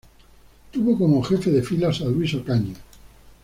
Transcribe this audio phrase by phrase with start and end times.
[0.71, 2.73] Tuvo como jefe de filas a Luis Ocaña.